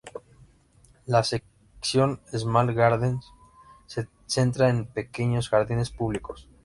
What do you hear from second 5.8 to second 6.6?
públicos.